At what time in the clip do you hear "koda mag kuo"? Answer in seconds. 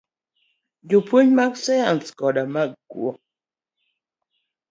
2.19-3.11